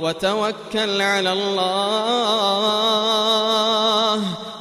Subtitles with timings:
[0.00, 2.58] وتوكل على الله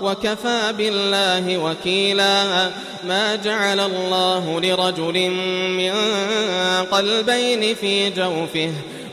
[0.02, 2.72] وكفى بالله وكيلا
[3.04, 5.30] ما جعل الله لرجل
[5.78, 5.94] من
[6.92, 8.72] قلبين في جوفه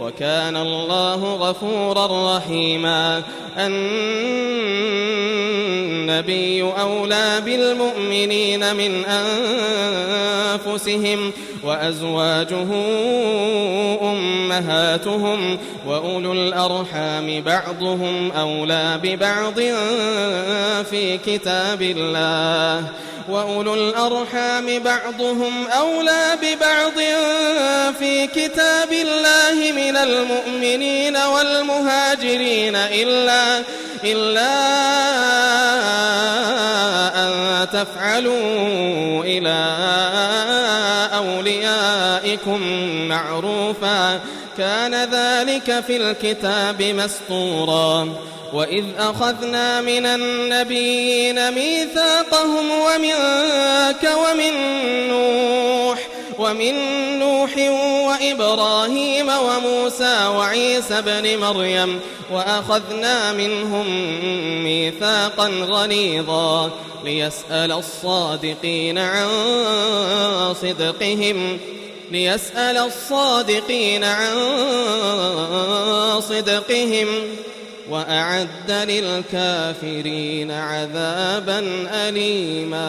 [0.00, 3.22] وكان الله غفورا رحيما.
[6.08, 9.04] النبي أولى بالمؤمنين من
[10.64, 11.32] أنفسهم
[11.64, 12.68] وأزواجه
[14.02, 19.60] أمهاتهم وأولو الأرحام بعضهم أولى ببعض
[20.90, 22.84] في كتاب الله
[23.28, 26.98] وأولو الأرحام بعضهم أولى ببعض
[27.98, 33.64] في كتاب الله من المؤمنين والمهاجرين إلا
[34.04, 34.48] إلا
[37.24, 39.76] أن تفعلوا إلى
[41.14, 42.60] أوليائكم
[43.08, 44.20] معروفا.
[44.58, 48.08] كان ذلك في الكتاب مسطورا.
[48.52, 54.52] وإذ أخذنا من النبيين ميثاقهم ومنك ومن
[55.08, 55.98] نوح
[56.38, 56.74] ومن
[57.18, 57.50] نوح
[58.08, 62.00] وإبراهيم وموسى وعيسى بن مريم
[62.32, 63.86] وأخذنا منهم
[64.64, 66.70] ميثاقا غليظا
[67.04, 69.28] ليسأل الصادقين عن
[70.62, 71.58] صدقهم
[72.10, 74.36] ليسأل الصادقين عن
[76.20, 77.06] صدقهم
[77.90, 82.88] وأعد للكافرين عذابا أليما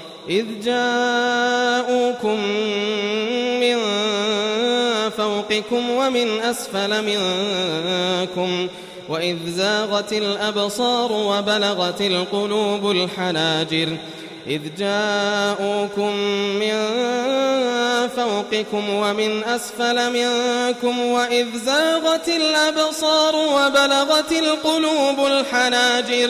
[0.31, 2.39] إذ جاءوكم
[3.59, 3.77] من
[5.17, 8.67] فوقكم ومن أسفل منكم
[9.09, 13.97] وإذ زاغت الأبصار وبلغت القلوب الحناجر
[14.47, 16.15] إذ جاءوكم
[16.59, 16.73] من
[18.15, 26.29] فوقكم ومن أسفل منكم وإذ زاغت الأبصار وبلغت القلوب الحناجر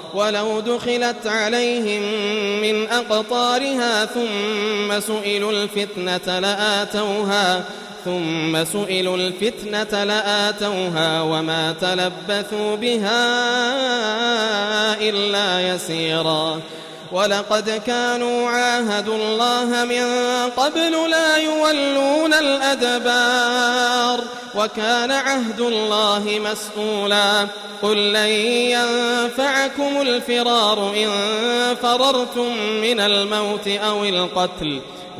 [0.13, 2.01] ولو دخلت عليهم
[2.61, 7.63] من أقطارها ثم سئلوا الفتنة لآتوها
[8.05, 13.21] ثم سئلوا الفتنة لآتوها وما تلبثوا بها
[15.09, 16.59] إلا يسيرا.
[17.11, 20.05] ولقد كانوا عاهدوا الله من
[20.57, 24.23] قبل لا يولون الأدبار
[24.55, 27.47] وكان عهد الله مسؤولا
[27.81, 28.29] قل لن
[28.75, 31.09] ينفعكم الفرار إن
[31.81, 34.81] فررتم من الموت أو القتل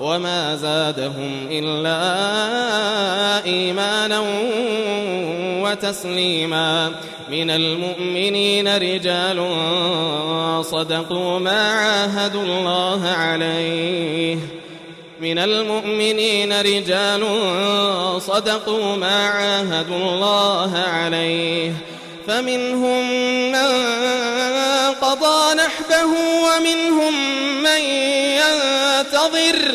[0.00, 1.94] وما زادهم إلا
[3.44, 4.22] إيمانا
[5.62, 6.92] وتسليما
[7.30, 9.46] من المؤمنين رجال
[10.64, 14.38] صدقوا ما عاهدوا الله عليه
[15.20, 17.26] من المؤمنين رجال
[18.20, 21.72] صدقوا ما عاهدوا الله عليه
[22.26, 23.10] فمنهم
[23.52, 23.70] من
[25.00, 26.12] قضى نحبه
[26.44, 27.14] ومنهم
[27.62, 27.80] من
[28.40, 29.74] ينتظر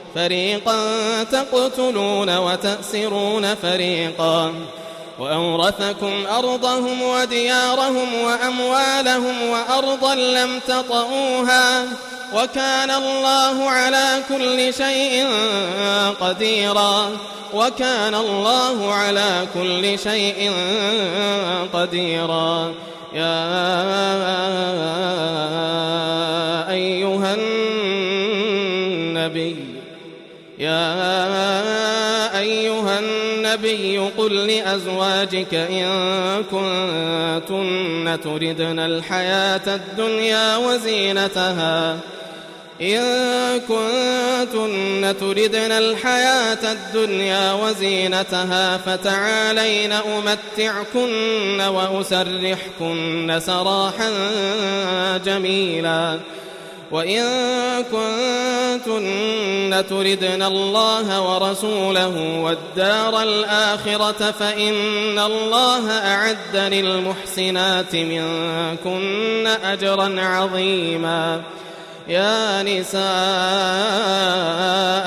[0.15, 0.83] فريقا
[1.23, 4.53] تقتلون وتأسرون فريقا
[5.19, 11.85] وأورثكم أرضهم وديارهم وأموالهم وأرضا لم تطئوها
[12.33, 15.27] وكان الله على كل شيء
[16.21, 17.09] قديرا
[17.53, 20.51] وكان الله على كل شيء
[21.73, 22.73] قديرا
[23.13, 23.51] يا
[26.71, 27.35] أيها
[29.23, 29.80] النبي
[30.59, 41.97] يا أيها النبي قل لأزواجك إن كنتن تردن الحياة الدنيا وزينتها.
[42.81, 43.01] إن
[43.59, 54.11] كنتن تردن الحياة الدنيا وزينتها فتعالين أمتعكن وأسرحكن سراحا
[55.25, 56.19] جميلا.
[56.91, 57.23] وإن
[57.83, 71.41] كنتن تردن الله ورسوله والدار الآخرة فإن الله أعد للمحسنات منكن أجرا عظيما.
[72.07, 73.01] يا نساء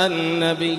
[0.07, 0.79] النبي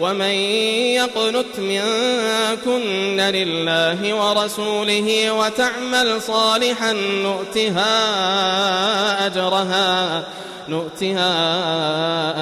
[0.00, 0.34] ومن
[1.00, 7.96] يقنت منكن لله ورسوله وتعمل صالحا نؤتها
[9.26, 10.24] أجرها
[10.68, 11.34] نؤتها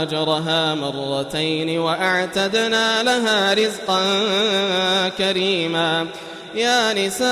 [0.03, 4.01] أجرها مرتين وأعتدنا لها رزقا
[5.19, 6.07] كريما.
[6.55, 7.29] يا نساء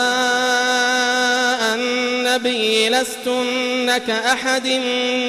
[1.74, 4.66] النبي لستن كأحد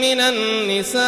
[0.02, 1.08] من النساء.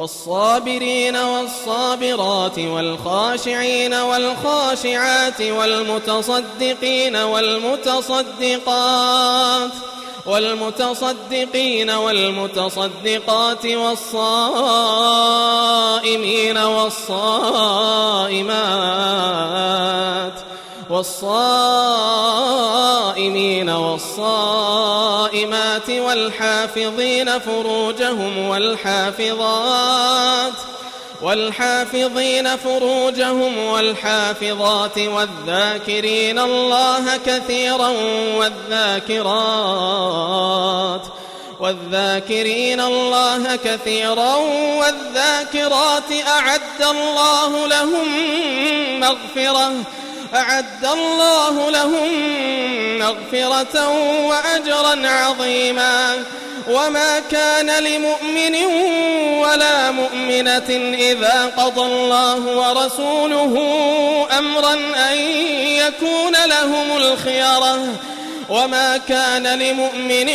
[0.00, 8.50] والصابرين والصابرات والخاشعين والخاشعات والمتصدقين والمتصدقات
[10.26, 14.18] والمتصدقين والمتصدقات والصائمين
[16.58, 17.30] والصائمات
[20.90, 22.50] والصائمين
[23.70, 25.10] والصائمات
[25.90, 29.90] والحافظين فروجهم والحافظات
[31.22, 37.88] والحافظين فروجهم والحافظات والذاكرين الله كثيرا
[38.36, 39.80] والذاكرات
[41.60, 44.34] والذاكرين الله كثيرا
[44.78, 48.08] والذاكرات أعد الله لهم
[49.00, 49.72] مغفرة
[50.34, 52.08] أعد الله لهم
[52.98, 53.88] مغفرة
[54.26, 56.24] وأجرا عظيما.
[56.68, 58.56] وما كان لمؤمن
[59.40, 63.54] ولا مؤمنة إذا قضى الله ورسوله
[64.38, 64.74] أمرا
[65.10, 65.16] أن
[65.56, 67.78] يكون لهم الخيرة.
[68.48, 70.28] وما كان لمؤمن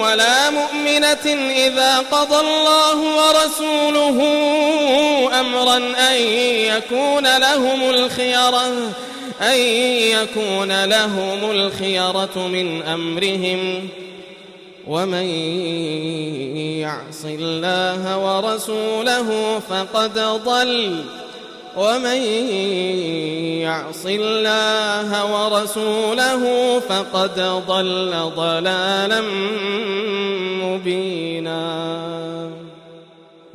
[0.00, 4.18] ولا مؤمنة إذا قضى الله ورسوله
[5.40, 6.14] أمرا أن
[6.72, 8.72] يكون لهم الخيرة.
[9.40, 13.88] أن يكون لهم الخيرة من أمرهم
[14.86, 15.24] ومن
[16.80, 21.04] يعص الله ورسوله فقد ضل
[21.76, 22.22] ومن
[23.62, 26.42] يعص الله ورسوله
[26.88, 29.20] فقد ضل ضلالا
[30.64, 31.60] مبينا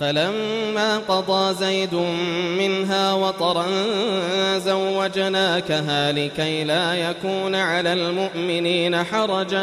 [0.00, 1.94] فلما قضى زيد
[2.58, 3.66] منها وطرا
[4.58, 9.56] زوجناكها لكي لا يكون على المؤمنين حرج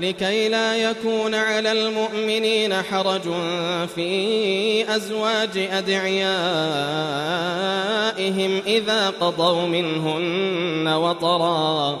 [0.00, 3.22] لكي لا يكون على المؤمنين حرج
[3.94, 6.30] في أزواج أدعيائهم
[8.66, 12.00] إذا قضوا منهن وطرا.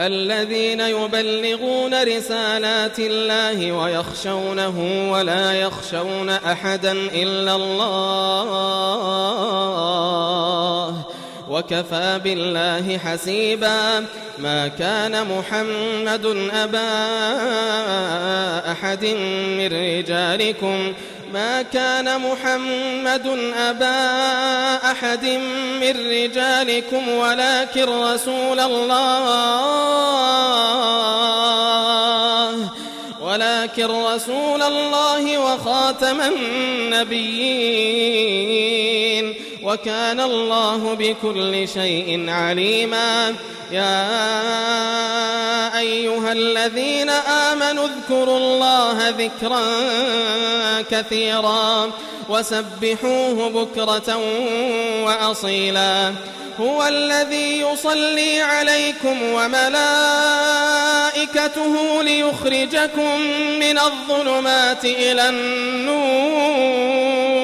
[0.00, 8.94] الذين يبلغون رسالات الله ويخشونه ولا يخشون أحدا إلا الله
[11.50, 14.06] وكفى بالله حسيبا
[14.38, 16.92] ما كان محمد أبا
[18.72, 19.04] أحد
[19.58, 20.92] من رجالكم
[21.34, 23.26] ما كان محمد
[23.58, 25.24] أبا أحد
[25.80, 29.64] من رجالكم ولكن رسول الله
[33.22, 37.44] ولكن رسول الله وخاتم النبيين.
[39.64, 43.34] وكان الله بكل شيء عليما.
[43.72, 44.08] يا
[45.78, 49.62] أيها الذين آمنوا اذكروا الله ذكرا
[50.90, 51.90] كثيرا
[52.28, 54.20] وسبحوه بكرة
[55.04, 56.12] وأصيلا.
[56.60, 59.72] هو الذي يصلي عليكم وملائكته
[62.02, 63.20] ليخرجكم
[63.60, 67.43] من الظلمات إلى النور.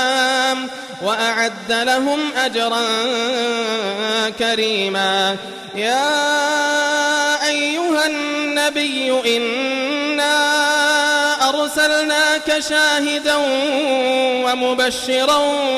[1.03, 2.81] وأعد لهم أجرا
[4.39, 5.37] كريما.
[5.75, 10.41] يا أيها النبي إنا
[11.49, 13.35] أرسلناك شاهدا
[14.45, 15.37] ومبشرا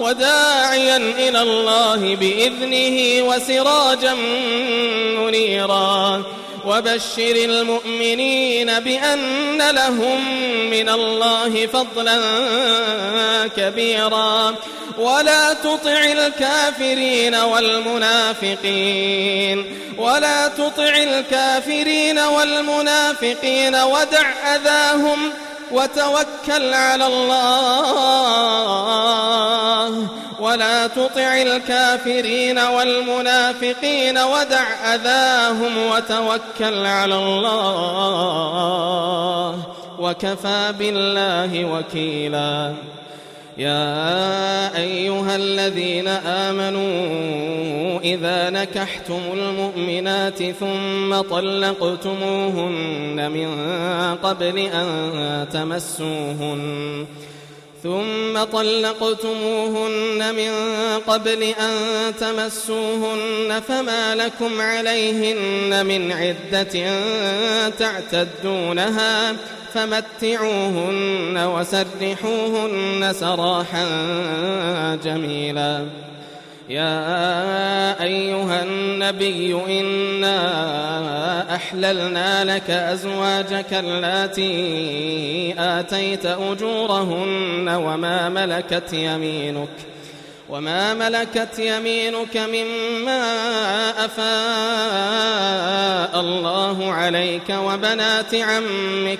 [0.08, 4.14] وداعيا إلى الله بإذنه وسراجا
[5.20, 6.24] منيرا.
[6.66, 12.22] وبشر المؤمنين بأن لهم من الله فضلا
[13.58, 14.56] كبيرا.
[14.98, 18.58] ولا تطع الكافرين والمنافقين.
[19.98, 25.32] ولا تطع الكافرين والمنافقين ودع أذاهم
[25.72, 28.58] وتوكل على الله
[30.40, 38.58] ولا تطع الكافرين والمنافقين ودع أذاهم وتوكل على الله
[40.00, 42.74] وكفى بالله وكيلا
[43.58, 52.72] يا أيها الذين آمنوا إذا نكحتم المؤمنات ثم طلقتموهن
[53.32, 53.48] من
[54.16, 57.06] قبل أن تمسوهن
[57.88, 60.52] ثم طلقتموهن من
[61.08, 61.74] قبل أن
[62.20, 66.90] تمسوهن فما لكم عليهن من عدة
[67.70, 69.36] تعتدونها
[69.74, 73.86] فمتعوهن وسرحوهن سراحا
[75.04, 75.86] جميلا
[76.70, 89.70] يا أيها النبي إنا أحللنا لك أزواجك التي آتيت أجورهن وما ملكت يمينك
[90.50, 93.26] وما ملكت يمينك مما
[94.06, 94.28] أفاء
[96.20, 99.20] الله عليك وبنات عمك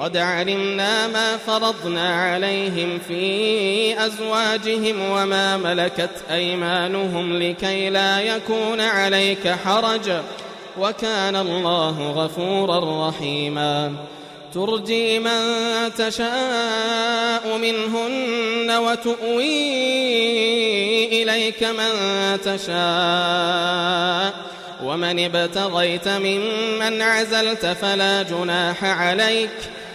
[0.00, 10.12] قد علمنا ما فرضنا عليهم في أزواجهم وما ملكت أيمانهم لكي لا يكون عليك حرج.
[10.78, 13.92] وكان الله غفورا رحيما.
[14.54, 15.40] ترجي من
[15.98, 19.42] تشاء منهن وتؤوي
[21.22, 21.92] إليك من
[22.44, 24.34] تشاء.
[24.84, 29.50] ومن ابتغيت ممن عزلت فلا جناح عليك.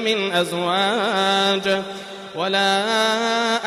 [0.00, 1.82] من أزواج
[2.34, 2.84] ولا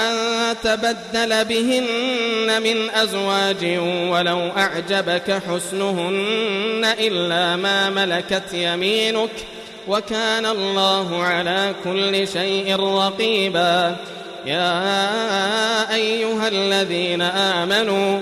[0.09, 0.15] أن
[0.63, 3.65] تبدل بهن من أزواج
[4.09, 9.29] ولو أعجبك حسنهن إلا ما ملكت يمينك
[9.87, 13.95] وكان الله على كل شيء رقيبا.
[14.45, 18.21] يا أيها الذين آمنوا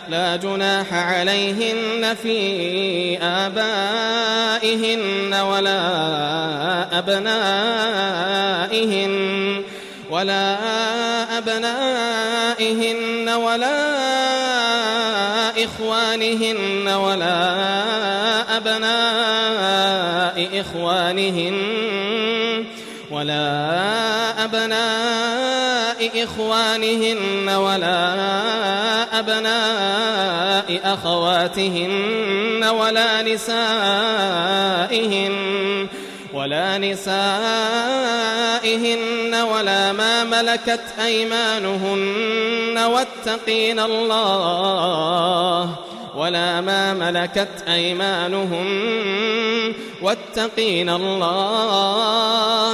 [0.11, 4.53] لا جناح عليهن في آبائهن
[5.33, 5.79] ولا
[6.99, 8.31] أبنائهن
[10.09, 10.57] ولا
[11.37, 13.81] أبنائهن ولا
[15.63, 17.37] إخوانهن ولا
[18.57, 21.55] أبناء إخوانهن
[23.11, 28.80] ولا أبناء إخوانهن ولا
[29.21, 33.61] أبناء أخواتهن ولا نسائهن
[36.33, 37.05] ولا نسائهن
[39.35, 45.75] ولا ما ملكت أيمانهن واتقين الله
[46.15, 48.65] ولا ما ملكت أيمانهم
[50.01, 52.71] واتقين الله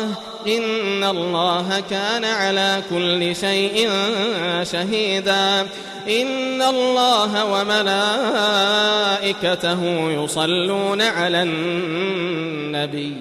[0.47, 3.89] إن الله كان على كل شيء
[4.63, 5.67] شهيدا.
[6.09, 7.45] إن الله
[8.55, 9.81] وملائكته
[10.23, 13.13] يصلون على النبي.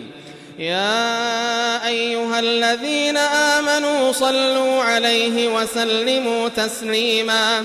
[0.58, 7.64] يا أيها الذين آمنوا صلوا عليه وسلموا تسليماً.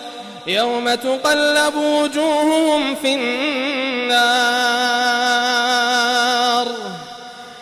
[0.47, 4.31] يوم تقلب وجوههم في النار.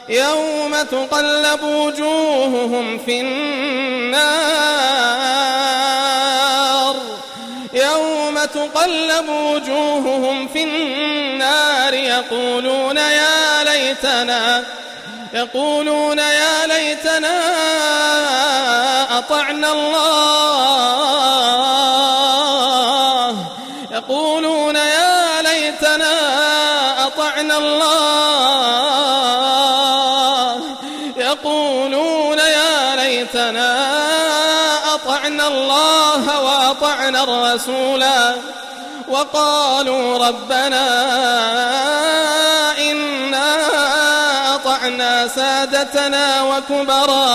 [0.09, 4.49] يوم تقلب وجوههم في النار.
[7.73, 11.93] يوم تقلب وجوههم في النار.
[11.93, 14.63] يقولون يا ليتنا
[15.33, 17.39] يقولون يا ليتنا
[19.17, 21.68] أطعنا الله.
[37.19, 38.35] وأطعنا الرسولا
[39.07, 40.85] وقالوا ربنا
[42.91, 43.55] إنا
[44.55, 47.29] أطعنا سادتنا وكبراءنا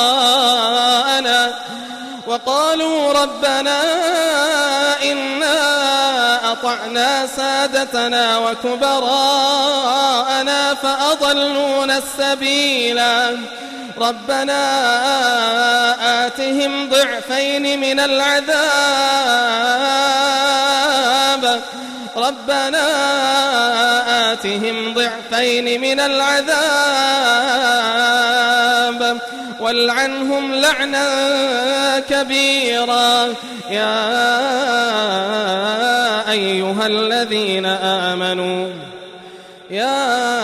[2.27, 3.81] وقالوا ربنا
[5.03, 9.15] إنا أطعنا سادتنا وكبراءنا
[10.75, 13.39] فأضلونا السبيلا
[13.99, 14.65] ربنا
[16.27, 18.55] آتهم ضعفين من العذاب.
[22.17, 22.87] ربنا
[24.33, 26.55] آتهم ضعفين من العذاب.
[29.61, 31.09] والعنهم لعنا
[32.11, 33.35] كبيرا.
[33.71, 34.11] يا
[36.31, 38.71] أيها الذين آمنوا
[39.71, 40.44] يا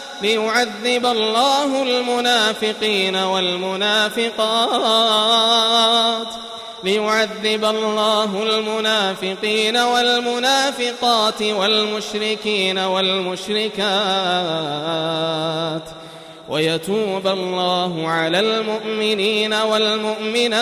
[0.21, 4.31] ليعذب الله المنافقين والمنافقات.
[6.83, 13.81] ليعذب الله المنافقين والمنافقات والمشركين والمشركات.
[16.49, 20.61] ويتوب الله على المؤمنين والمؤمنات.